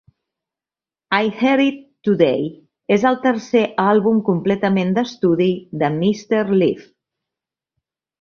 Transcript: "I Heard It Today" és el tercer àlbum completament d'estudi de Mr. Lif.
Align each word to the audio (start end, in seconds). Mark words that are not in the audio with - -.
"I 1.17 1.27
Heard 1.41 1.61
It 1.65 1.75
Today" 2.07 2.47
és 2.95 3.05
el 3.09 3.17
tercer 3.25 3.61
àlbum 3.89 4.23
completament 4.31 4.95
d'estudi 4.99 5.51
de 5.83 5.89
Mr. 5.99 6.49
Lif. 6.63 6.89